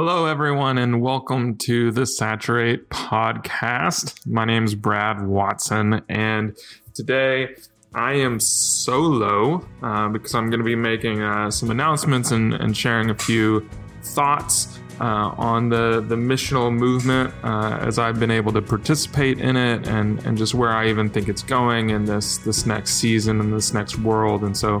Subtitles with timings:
[0.00, 4.24] Hello, everyone, and welcome to the Saturate podcast.
[4.24, 6.56] My name is Brad Watson, and
[6.94, 7.56] today
[7.92, 12.76] I am solo uh, because I'm going to be making uh, some announcements and, and,
[12.76, 13.68] sharing a few
[14.04, 19.56] thoughts uh, on the, the missional movement uh, as I've been able to participate in
[19.56, 23.40] it and, and just where I even think it's going in this, this next season
[23.40, 24.44] and this next world.
[24.44, 24.80] And so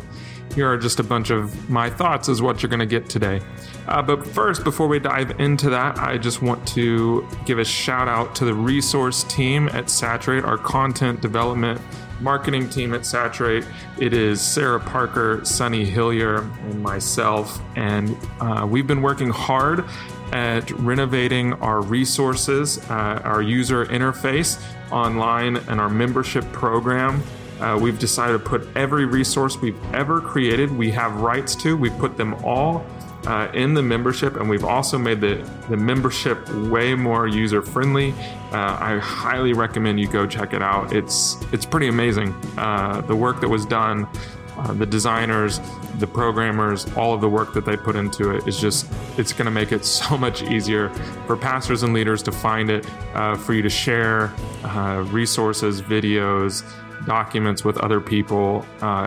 [0.54, 3.40] here are just a bunch of my thoughts, is what you're going to get today.
[3.88, 8.06] Uh, but first, before we dive into that, I just want to give a shout
[8.06, 11.80] out to the resource team at Saturate, our content development
[12.20, 13.64] marketing team at Saturate.
[13.98, 17.62] It is Sara Parker, Sunee Hillyer, and myself.
[17.76, 19.86] And uh, we've been working hard
[20.32, 27.22] at renovating our resources, uh, our user interface online, and our membership program.
[27.58, 31.90] Uh, we've decided to put every resource we've ever created, we have rights to, we
[31.90, 32.84] put them all
[33.28, 35.34] uh, in the membership, and we've also made the,
[35.68, 38.12] the membership way more user friendly.
[38.52, 40.94] Uh, I highly recommend you go check it out.
[40.94, 42.34] It's it's pretty amazing.
[42.56, 44.08] Uh, the work that was done,
[44.56, 45.60] uh, the designers,
[45.98, 49.44] the programmers, all of the work that they put into it is just it's going
[49.44, 50.88] to make it so much easier
[51.26, 54.32] for pastors and leaders to find it, uh, for you to share
[54.64, 56.64] uh, resources, videos,
[57.04, 58.64] documents with other people.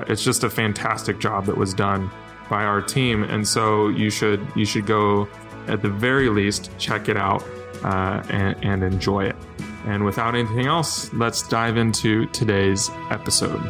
[0.07, 2.11] it's just a fantastic job that was done
[2.51, 5.27] by our team, and so you should you should go
[5.67, 7.41] at the very least check it out
[7.83, 9.37] uh, and, and enjoy it.
[9.85, 13.61] And without anything else, let's dive into today's episode.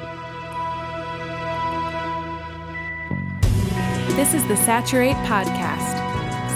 [4.15, 5.99] This is the Saturate Podcast.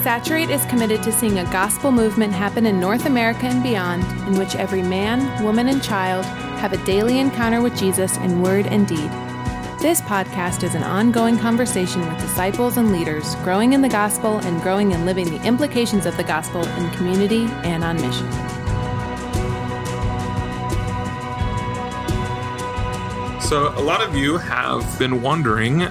[0.04, 4.38] Saturate is committed to seeing a gospel movement happen in North America and beyond, in
[4.38, 6.26] which every man, woman, and child
[6.60, 9.25] have a daily encounter with Jesus in word and deed.
[9.80, 14.62] This podcast is an ongoing conversation with disciples and leaders growing in the gospel and
[14.62, 18.32] growing in living the implications of the gospel in community and on mission.
[23.42, 25.82] So, a lot of you have been wondering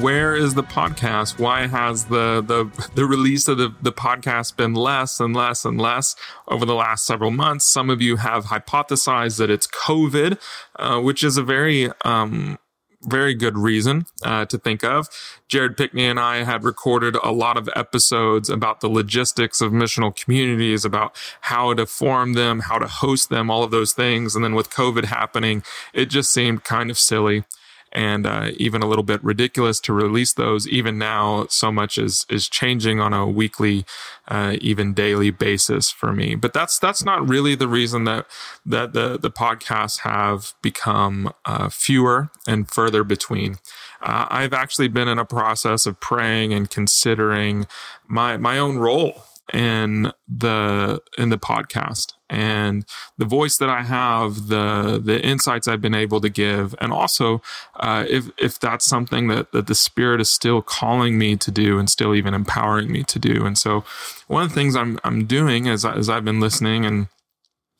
[0.00, 1.38] where is the podcast?
[1.38, 5.80] Why has the the the release of the, the podcast been less and less and
[5.80, 6.14] less
[6.46, 7.64] over the last several months?
[7.66, 10.38] Some of you have hypothesized that it's COVID,
[10.76, 12.58] uh, which is a very um,
[13.02, 15.08] very good reason uh, to think of.
[15.46, 20.14] Jared Pickney and I had recorded a lot of episodes about the logistics of missional
[20.14, 24.34] communities, about how to form them, how to host them, all of those things.
[24.34, 27.44] And then with COVID happening, it just seemed kind of silly
[27.92, 30.68] and uh, even a little bit ridiculous to release those.
[30.68, 33.84] Even now, so much is is changing on a weekly,
[34.28, 36.34] uh, even daily basis for me.
[36.34, 38.26] But that's that's not really the reason that
[38.66, 43.58] that the the podcasts have become uh, fewer and further between.
[44.00, 47.66] Uh, I've actually been in a process of praying and considering
[48.06, 52.84] my my own role in the in the podcast and
[53.16, 57.40] the voice that I have, the the insights I've been able to give, and also
[57.76, 61.78] uh, if if that's something that that the Spirit is still calling me to do
[61.78, 63.46] and still even empowering me to do.
[63.46, 63.84] And so,
[64.26, 67.08] one of the things I'm I'm doing as as I've been listening and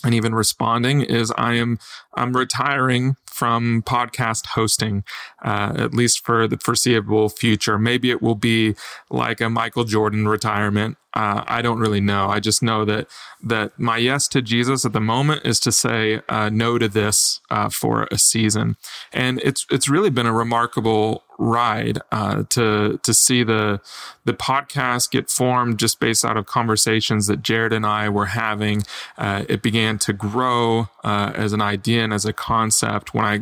[0.04, 1.78] and even responding is I am
[2.18, 5.04] I'm retiring from podcast hosting,
[5.44, 7.78] uh, at least for the foreseeable future.
[7.78, 8.74] Maybe it will be
[9.10, 10.96] like a Michael Jordan retirement.
[11.14, 12.28] Uh, I don't really know.
[12.28, 13.08] I just know that
[13.42, 17.40] that my yes to Jesus at the moment is to say uh, no to this
[17.50, 18.76] uh, for a season,
[19.12, 23.80] and it's it's really been a remarkable ride uh, to to see the
[24.24, 28.82] the podcast get formed just based out of conversations that Jared and I were having.
[29.16, 33.14] Uh, it began to grow uh, as an idea and as a concept.
[33.14, 33.40] When I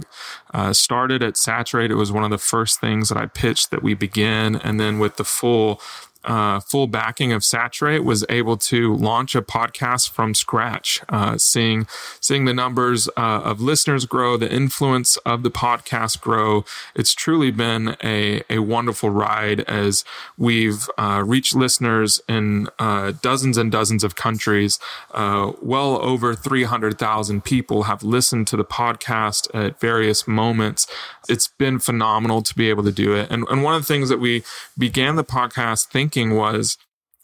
[0.54, 3.82] uh, started at Saturate, it was one of the first things that I pitched that
[3.82, 5.80] we begin, and then with the full
[6.26, 11.00] uh, full backing of Saturate, was able to launch a podcast from scratch.
[11.08, 11.86] Uh, seeing
[12.20, 16.64] seeing the numbers uh, of listeners grow, the influence of the podcast grow.
[16.94, 20.04] It's truly been a a wonderful ride as
[20.36, 22.68] we've uh, reached listeners in
[23.22, 24.78] dozens and dozens of countries.
[25.14, 30.86] Well over three hundred thousand people have listened to the podcast at various moments.
[31.28, 33.30] It's been phenomenal to be able to do it.
[33.30, 34.42] And, and one of the things that we
[34.78, 36.76] began the podcast thinking was,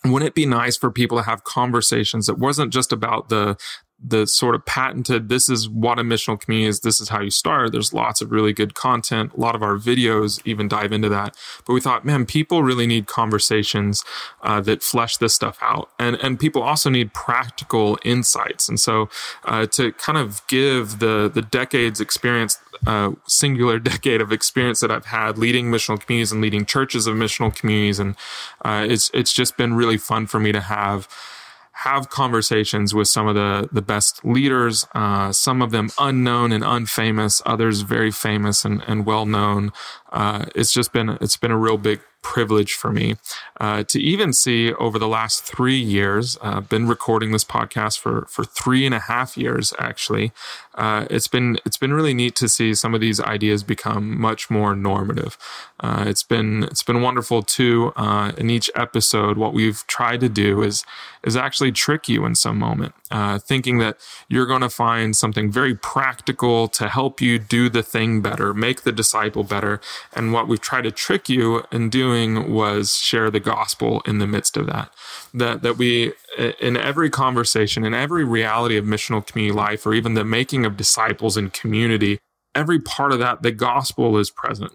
[0.04, 3.56] wouldn't it be nice for people to have conversations that wasn't just about the
[4.04, 7.30] the sort of patented this is what a missional community is this is how you
[7.30, 7.72] start.
[7.72, 11.36] There's lots of really good content a lot of our videos even dive into that.
[11.66, 14.04] But we thought man people really need conversations
[14.42, 15.90] uh, that flesh this stuff out.
[15.98, 18.68] And and people also need practical insights.
[18.68, 19.08] And so
[19.44, 24.90] uh, to kind of give the the decades experience uh, singular decade of experience that
[24.90, 28.16] I've had leading missional communities and leading churches of missional communities and
[28.64, 31.08] uh, it's it's just been really fun for me to have
[31.72, 36.62] have conversations with some of the the best leaders, uh, some of them unknown and
[36.62, 39.72] unfamous, others very famous and, and well known.
[40.12, 43.16] Uh, it's just been it's been a real big privilege for me
[43.60, 46.38] uh, to even see over the last three years.
[46.40, 50.32] Uh, been recording this podcast for for three and a half years actually.
[50.74, 54.48] Uh, it's been it's been really neat to see some of these ideas become much
[54.50, 55.36] more normative.
[55.80, 57.92] Uh, it's been it's been wonderful too.
[57.96, 60.84] Uh, in each episode, what we've tried to do is
[61.24, 63.98] is actually trick you in some moment, uh, thinking that
[64.28, 68.82] you're going to find something very practical to help you do the thing better, make
[68.82, 69.80] the disciple better.
[70.14, 74.26] And what we've tried to trick you in doing was share the gospel in the
[74.26, 74.90] midst of that.
[75.34, 76.14] That that we
[76.58, 80.76] in every conversation, in every reality of missional community life, or even the making of
[80.76, 82.18] disciples in community,
[82.54, 84.72] every part of that, the gospel is present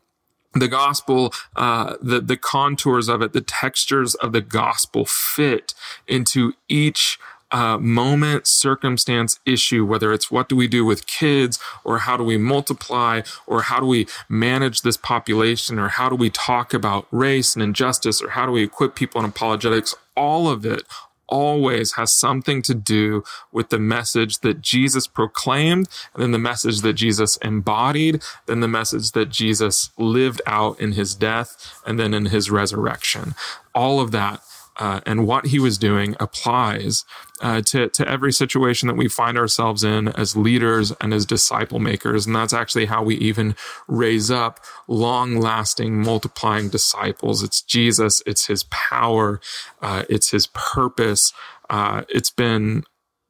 [0.53, 5.73] the gospel, uh, the the contours of it, the textures of the gospel fit
[6.07, 7.19] into each
[7.51, 12.23] uh, moment, circumstance, issue, whether it's what do we do with kids, or how do
[12.23, 17.07] we multiply, or how do we manage this population, or how do we talk about
[17.11, 20.83] race and injustice, or how do we equip people in apologetics, all of it,
[21.29, 26.81] always has something to do with the message that Jesus proclaimed, and then the message
[26.81, 32.13] that Jesus embodied, then the message that Jesus lived out in his death, and then
[32.13, 33.35] in his resurrection.
[33.75, 34.41] All of that
[34.79, 37.05] uh, and what he was doing applies
[37.41, 41.79] uh, to, to every situation that we find ourselves in as leaders and as disciple
[41.79, 42.25] makers.
[42.25, 43.55] And that's actually how we even
[43.87, 47.43] raise up long lasting, multiplying disciples.
[47.43, 49.39] It's Jesus, it's his power,
[49.81, 51.33] uh, it's his purpose.
[51.69, 52.83] Uh, it's been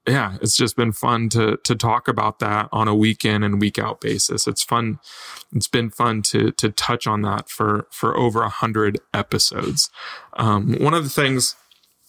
[0.08, 3.60] yeah, it's just been fun to to talk about that on a week in and
[3.60, 4.48] week out basis.
[4.48, 5.00] It's fun.
[5.54, 9.90] It's been fun to to touch on that for for over a hundred episodes.
[10.38, 11.56] Um, one of the things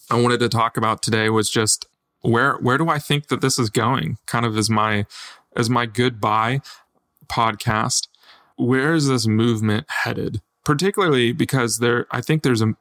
[0.09, 1.87] I wanted to talk about today was just
[2.21, 4.17] where where do I think that this is going?
[4.25, 5.05] Kind of as my
[5.55, 6.61] as my goodbye
[7.27, 8.07] podcast.
[8.55, 10.41] Where is this movement headed?
[10.65, 12.73] Particularly because there, I think there's a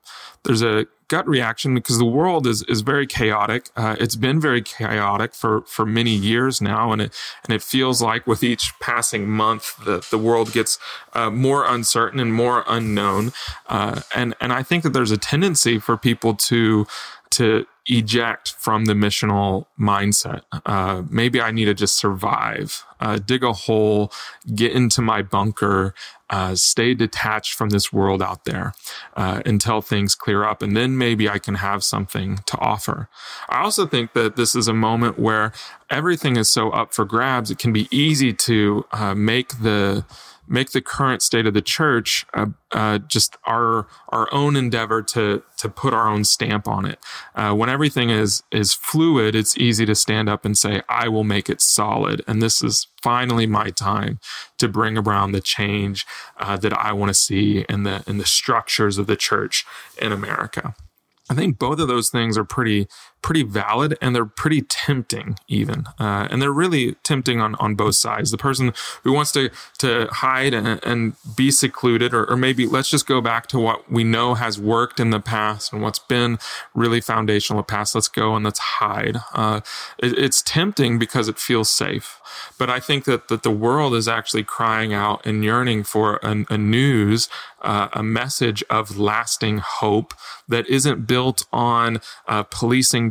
[0.44, 3.71] there's a gut reaction because the world is is very chaotic.
[3.77, 7.15] Uh, it's been very chaotic for for many years now, and it
[7.45, 10.79] and it feels like with each passing month, the the world gets
[11.15, 13.33] uh, more uncertain and more unknown.
[13.67, 16.87] Uh, and and I think that there's a tendency for people to
[17.31, 20.43] to eject from the missional mindset.
[20.67, 24.12] Uh, maybe I need to just survive, uh, dig a hole,
[24.55, 25.94] get into my bunker,
[26.31, 28.75] uh, stay detached from this world out there
[29.17, 30.61] uh, until things clear up.
[30.61, 33.08] And then maybe I can have something to offer.
[33.49, 35.52] I also think that this is a moment where
[35.88, 37.50] everything is so up for grabs.
[37.50, 40.05] It can be easy to uh, make the
[40.49, 45.43] make the current state of the church uh, uh, just our our own endeavor to
[45.59, 46.99] to put our own stamp on it.
[47.35, 51.25] Uh, when everything is is fluid, it's easy to stand up and say, "I will
[51.25, 54.19] make it solid," and this is finally my time
[54.59, 56.06] to bring around the change
[56.39, 59.65] uh, that I want to see in the in the structures of the church
[60.00, 60.75] in America.
[61.31, 62.89] I think both of those things are pretty
[63.23, 65.87] pretty valid and they're pretty tempting even.
[65.99, 68.31] Uh, and they're really tempting on on both sides.
[68.31, 68.73] The person
[69.05, 73.20] who wants to to hide and, and be secluded or, or, maybe let's just go
[73.20, 76.38] back to what we know has worked in the past and what's been
[76.75, 77.94] really foundational in the past.
[77.94, 79.19] Let's go and let's hide.
[79.32, 79.61] Uh,
[79.99, 82.21] it, it's tempting because it feels safe.
[82.59, 86.45] But I think that, that the world is actually crying out and yearning for a,
[86.50, 87.28] a news,
[87.62, 90.14] uh, a message of lasting hope
[90.47, 92.43] that isn't built on uh,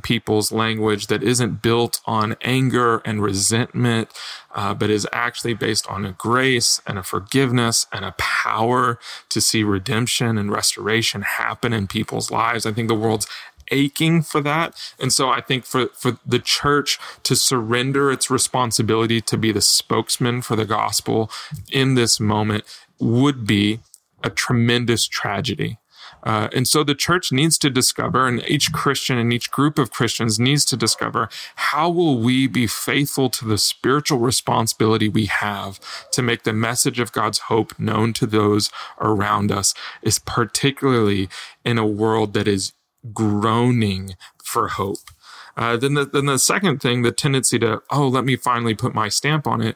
[0.01, 4.09] people's language, that isn't built on anger and resentment,
[4.55, 8.99] uh, but is actually based on a grace and a forgiveness and a power
[9.29, 12.65] to see redemption and restoration happen in people's lives.
[12.65, 13.27] I think the world's
[13.71, 14.75] aching for that.
[14.99, 19.61] And so I think for, for the church to surrender its responsibility to be the
[19.61, 21.29] spokesman for the gospel
[21.71, 22.63] in this moment
[22.99, 23.79] would be
[24.23, 25.77] a tremendous tragedy.
[26.23, 29.91] Uh, and so the church needs to discover, and each Christian and each group of
[29.91, 35.79] Christians needs to discover how will we be faithful to the spiritual responsibility we have
[36.11, 38.69] to make the message of God's hope known to those
[38.99, 41.29] around us, is particularly
[41.63, 42.73] in a world that is
[43.13, 45.11] groaning for hope.
[45.55, 48.93] Uh, then the then the second thing, the tendency to oh, let me finally put
[48.93, 49.75] my stamp on it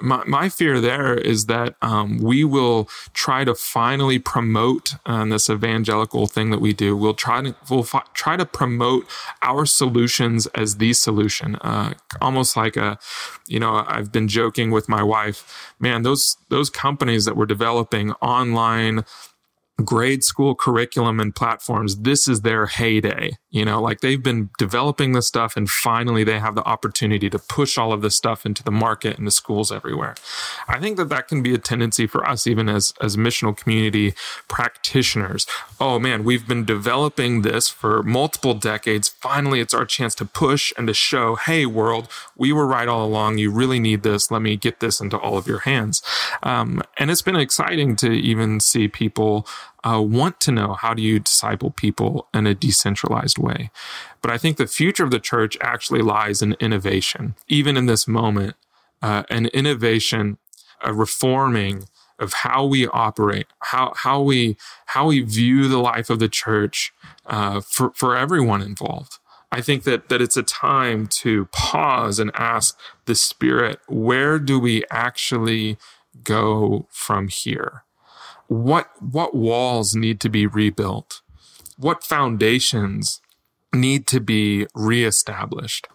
[0.00, 5.50] my, my fear there is that um, we will try to finally promote um, this
[5.50, 6.96] evangelical thing that we do.
[6.96, 9.06] We'll try to we'll fi- try to promote
[9.42, 12.98] our solutions as the solution, uh, almost like a,
[13.46, 18.12] you know, I've been joking with my wife, man, those those companies that were developing
[18.12, 19.04] online
[19.84, 23.30] grade school curriculum and platforms, this is their heyday.
[23.50, 27.38] You know, like they've been developing this stuff and finally they have the opportunity to
[27.38, 30.16] push all of this stuff into the market and the schools everywhere.
[30.66, 34.14] I think that that can be a tendency for us, even as, as missional community
[34.48, 35.46] practitioners.
[35.80, 39.08] Oh man, we've been developing this for multiple decades.
[39.08, 43.06] Finally, it's our chance to push and to show, hey, world, we were right all
[43.06, 43.38] along.
[43.38, 44.30] You really need this.
[44.30, 46.02] Let me get this into all of your hands.
[46.42, 49.46] Um, and it's been exciting to even see people
[49.84, 53.70] uh, want to know how do you disciple people in a decentralized way.
[54.20, 58.08] But I think the future of the church actually lies in innovation, even in this
[58.08, 58.56] moment,
[59.02, 60.38] uh, an innovation,
[60.82, 61.84] a reforming
[62.18, 64.56] of how we operate, how how we
[64.86, 66.92] how we view the life of the church
[67.26, 69.18] uh, for for everyone involved.
[69.50, 74.58] I think that that it's a time to pause and ask the Spirit, where do
[74.58, 75.78] we actually
[76.22, 77.84] go from here?
[78.48, 81.22] What what walls need to be rebuilt?
[81.76, 83.20] What foundations
[83.72, 85.86] need to be reestablished?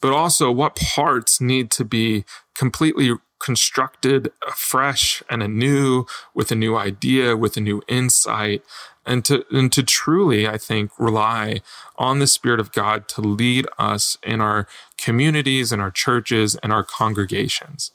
[0.00, 2.24] But also what parts need to be
[2.54, 8.62] completely constructed fresh and anew with a new idea with a new insight
[9.04, 11.60] and to and to truly i think rely
[11.96, 14.66] on the spirit of god to lead us in our
[14.98, 17.90] communities and our churches and our congregations?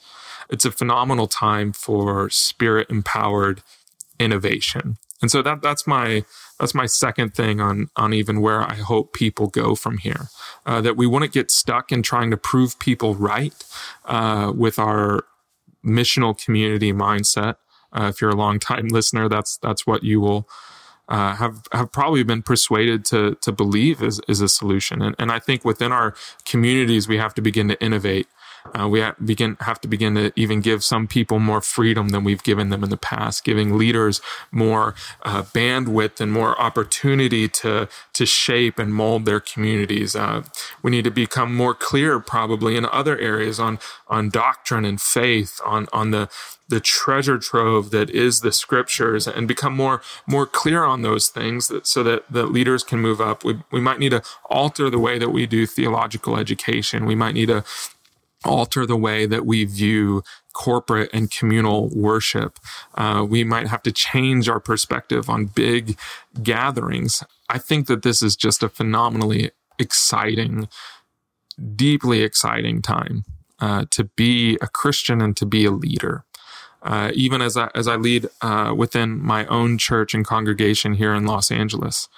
[0.50, 3.64] It's a phenomenal time for spirit empowered
[4.24, 4.98] innovation.
[5.22, 6.26] And so that that's my
[6.60, 10.28] that's my second thing on on even where I hope people go from here.
[10.66, 13.54] Uh, that we wouldn't get stuck in trying to prove people right
[14.06, 15.26] uh, with our
[15.86, 17.56] missional community mindset.
[17.94, 20.48] Uh, if you're a long time listener, that's that's what you will
[21.08, 25.02] uh, have have probably been persuaded to to believe is is a solution.
[25.02, 28.28] And and I think within our communities we have to begin to innovate
[28.80, 32.24] uh, we have, begin, have to begin to even give some people more freedom than
[32.24, 37.88] we've given them in the past, giving leaders more uh, bandwidth and more opportunity to
[38.14, 40.16] to shape and mold their communities.
[40.16, 40.44] Uh,
[40.84, 45.60] we need to become more clear, probably in other areas on on doctrine and faith,
[45.66, 46.30] on on the
[46.70, 51.68] the treasure trove that is the scriptures and become more more clear on those things
[51.68, 54.98] that, so that the leaders can move up we, we might need to alter the
[55.00, 57.64] way that we do theological education we might need to
[58.44, 62.60] alter the way that we view corporate and communal worship.
[62.96, 65.98] Uh, we might have to change our perspective on big
[66.42, 67.24] gatherings.
[67.50, 70.68] I think that this is just a phenomenally exciting,
[71.76, 73.26] deeply exciting time
[73.60, 76.24] uh, to be a Christian and to be a leader.
[76.84, 81.14] Uh, even as I, as I lead uh, within my own church and congregation here
[81.14, 82.10] in Los Angeles,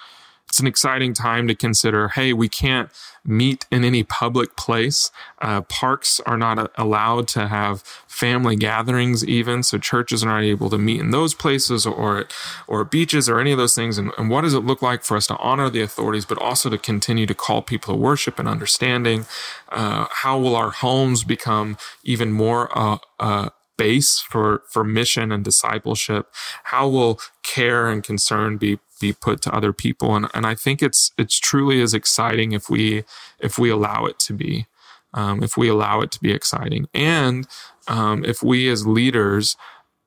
[0.54, 2.88] it's an exciting time to consider hey, we can't
[3.24, 5.10] meet in any public place.
[5.42, 10.70] Uh, parks are not allowed to have family gatherings, even so churches are not able
[10.70, 12.26] to meet in those places or
[12.68, 13.98] or beaches or any of those things.
[13.98, 16.70] And, and what does it look like for us to honor the authorities, but also
[16.70, 19.26] to continue to call people to worship and understanding?
[19.70, 25.42] Uh, how will our homes become even more uh, uh base for for mission and
[25.42, 26.32] discipleship
[26.62, 30.16] how will care and concern be be put to other people.
[30.16, 33.04] And and I think it's it's truly as exciting if we
[33.38, 34.66] if we allow it to be
[35.14, 36.86] um, if we allow it to be exciting.
[36.94, 37.46] And
[37.88, 39.56] um, if we as leaders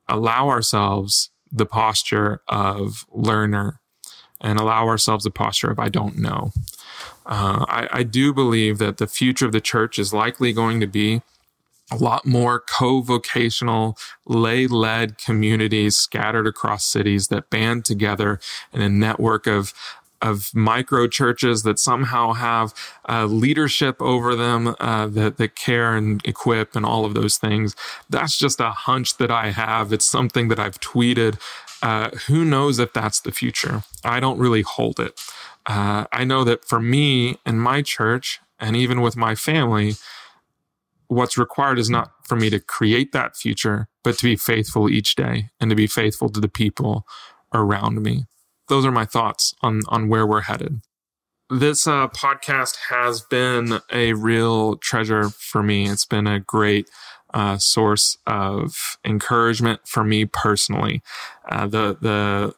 [0.07, 3.79] allow ourselves the posture of learner
[4.41, 6.51] and allow ourselves the posture of I don't know.
[7.25, 10.87] Uh, I, I do believe that the future of the church is likely going to
[10.87, 11.21] be
[11.91, 18.39] a lot more co-vocational lay led communities scattered across cities that band together
[18.73, 19.73] in a network of
[20.21, 22.73] of micro churches that somehow have
[23.07, 27.75] uh, leadership over them uh, that, that care and equip and all of those things.
[28.09, 29.93] That's just a hunch that I have.
[29.93, 31.39] It's something that I've tweeted.
[31.83, 33.83] Uh, who knows if that's the future?
[34.03, 35.21] I don't really hold it.
[35.67, 39.95] Uh, I know that for me and my church, and even with my family,
[41.07, 45.15] what's required is not for me to create that future, but to be faithful each
[45.15, 47.05] day and to be faithful to the people
[47.53, 48.25] around me.
[48.67, 50.81] Those are my thoughts on, on where we're headed.
[51.49, 55.87] This uh, podcast has been a real treasure for me.
[55.87, 56.89] It's been a great
[57.33, 61.01] uh, source of encouragement for me personally.
[61.49, 62.53] Uh, the the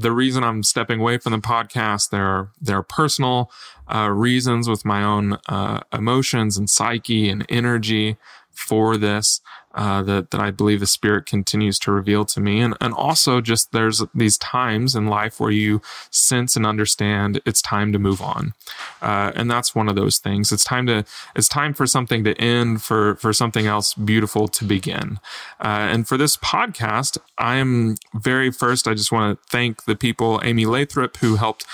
[0.00, 3.50] the reason I'm stepping away from the podcast, there are, there are personal
[3.92, 8.16] uh, reasons with my own uh, emotions and psyche and energy
[8.50, 9.40] for this
[9.74, 13.40] uh, that that I believe the Spirit continues to reveal to me, and and also
[13.40, 18.22] just there's these times in life where you sense and understand it's time to move
[18.22, 18.54] on,
[19.02, 20.52] uh, and that's one of those things.
[20.52, 21.04] It's time to
[21.36, 25.20] it's time for something to end, for for something else beautiful to begin,
[25.60, 28.88] uh, and for this podcast, I am very first.
[28.88, 31.66] I just want to thank the people, Amy Lathrop, who helped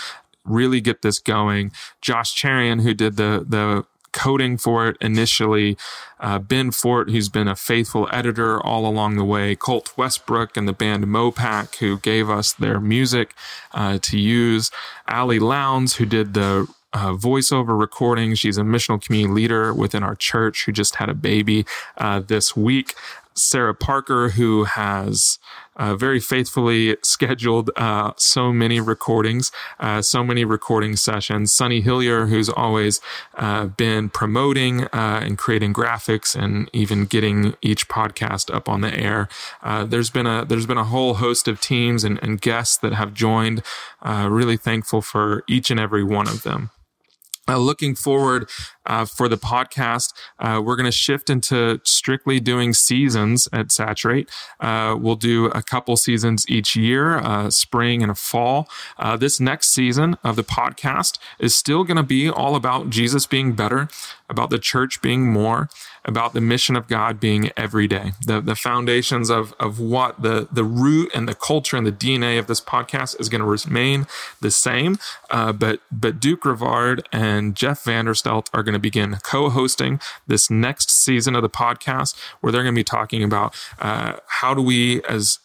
[0.44, 1.72] really get this going.
[2.00, 5.76] Josh Cherian, who did the the coding for it initially.
[6.18, 9.54] Uh, ben Fort, who's been a faithful editor all along the way.
[9.54, 13.34] Colt Westbrook and the band Mopac, who gave us their music
[13.74, 14.70] uh, to use.
[15.06, 18.34] Ali Lowndes, who did the uh, voiceover recording.
[18.34, 21.66] She's a missional community leader within our church who just had a baby
[21.98, 22.94] uh, this week.
[23.34, 25.38] Sara Parker, who has
[25.76, 29.50] uh, very faithfully scheduled uh, so many recordings,
[29.80, 31.52] uh, so many recording sessions.
[31.52, 33.00] Sunee Hillyer, who's always
[33.36, 38.94] uh, been promoting uh, and creating graphics and even getting each podcast up on the
[38.96, 39.28] air.
[39.62, 42.92] Uh, there's been a there's been a whole host of teams and, and guests that
[42.92, 43.62] have joined.
[44.04, 46.70] really thankful for each and every one of them.
[47.46, 48.48] Uh, looking forward
[48.86, 54.30] uh, for the podcast, uh, we're going to shift into strictly doing seasons at Saturate.
[54.60, 58.68] Uh, we'll do a couple seasons each year, uh, spring and a fall.
[58.98, 63.26] Uh, this next season of the podcast is still going to be all about Jesus
[63.26, 63.88] being better,
[64.28, 65.68] about the church being more,
[66.04, 68.12] about the mission of God being every day.
[68.26, 72.38] The, the foundations of, of what the, the root and the culture and the DNA
[72.38, 74.06] of this podcast is going to remain
[74.40, 74.98] the same.
[75.30, 80.90] but, but Duke Revard and Jeff Vanderstelt are going to begin co hosting this next
[80.90, 85.02] season of the podcast, where they're going to be talking about uh, how do we,
[85.04, 85.38] as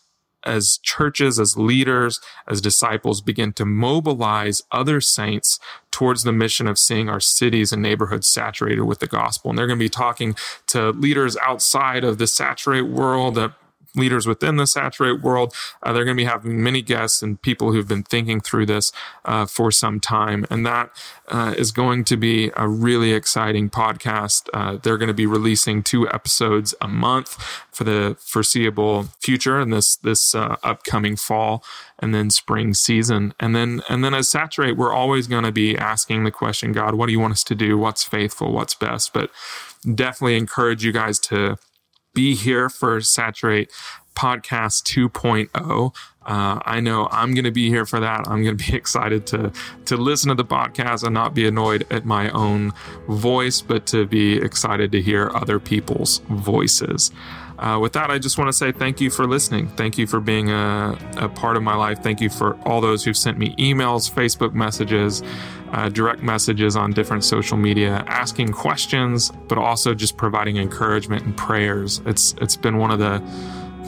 [0.45, 5.59] as churches, as leaders, as disciples, begin to mobilize other saints
[5.91, 9.49] towards the mission of seeing our cities and neighborhoods saturated with the gospel.
[9.49, 10.35] And they're going to be talking
[10.67, 13.53] to leaders outside of the saturate world, that
[13.95, 15.53] leaders within the saturate world.
[15.83, 18.91] Uh, they're going to be having many guests and people who've been thinking through this
[19.25, 20.45] uh, for some time.
[20.49, 20.91] And that
[21.27, 24.49] uh, is going to be a really exciting podcast.
[24.53, 27.33] Uh, they're going to be releasing two episodes a month
[27.71, 31.63] for the foreseeable future and this, this uh, upcoming fall
[31.99, 33.33] and then spring season.
[33.39, 36.95] And then, and then as saturate, we're always going to be asking the question, God,
[36.95, 37.77] what do you want us to do?
[37.77, 38.51] What's faithful?
[38.51, 39.13] What's best?
[39.13, 39.31] But
[39.95, 41.57] definitely encourage you guys to
[42.13, 43.71] be here for Saturate
[44.15, 45.95] Podcast 2.0.
[46.25, 48.27] Uh, I know I'm going to be here for that.
[48.27, 49.51] I'm going to be excited to
[49.85, 52.73] to listen to the podcast and not be annoyed at my own
[53.07, 57.11] voice, but to be excited to hear other people's voices.
[57.59, 59.67] Uh, with that, I just want to say thank you for listening.
[59.67, 62.01] Thank you for being a, a part of my life.
[62.01, 65.21] Thank you for all those who've sent me emails, Facebook messages,
[65.73, 71.35] uh, direct messages on different social media, asking questions, but also just providing encouragement and
[71.35, 72.01] prayers.
[72.05, 73.21] It's it's been one of the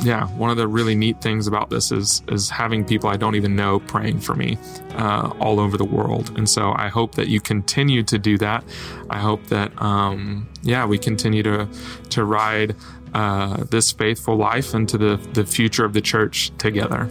[0.02, 3.36] yeah one of the really neat things about this is is having people I don't
[3.36, 4.58] even know praying for me
[4.96, 6.38] uh, all over the world.
[6.38, 8.64] And so I hope that you continue to do that.
[9.10, 11.68] I hope that um, yeah we continue to
[12.10, 12.76] to ride
[13.14, 17.10] uh, this faithful life into the the future of the church together.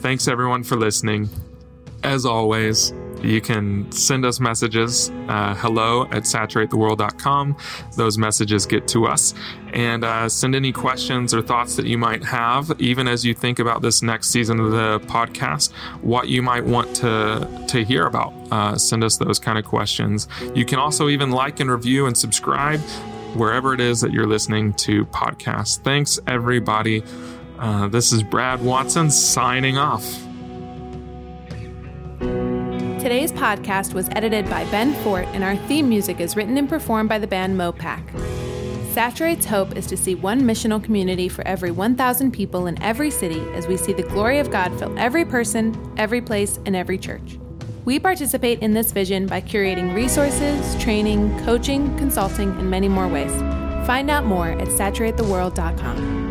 [0.00, 1.28] Thanks everyone for listening.
[2.02, 7.56] As always, you can send us messages, uh, hello at saturatetheworld.com.
[7.96, 9.34] Those messages get to us.
[9.72, 13.58] And uh, send any questions or thoughts that you might have, even as you think
[13.58, 18.32] about this next season of the podcast, what you might want to, to hear about.
[18.50, 20.28] Uh, send us those kind of questions.
[20.54, 22.80] You can also even like and review and subscribe
[23.34, 25.78] wherever it is that you're listening to podcasts.
[25.78, 27.02] Thanks, everybody.
[27.58, 30.26] Uh, this is Brad Watson signing off.
[33.06, 37.08] Today's podcast was edited by Ben Fort, and our theme music is written and performed
[37.08, 38.02] by the band Mopac.
[38.92, 43.38] Saturate's hope is to see one missional community for every 1,000 people in every city
[43.54, 47.38] as we see the glory of God fill every person, every place, and every church.
[47.84, 53.30] We participate in this vision by curating resources, training, coaching, consulting, and many more ways.
[53.86, 56.25] Find out more at saturatetheworld.com.